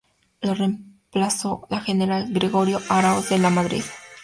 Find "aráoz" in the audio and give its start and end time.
2.89-3.29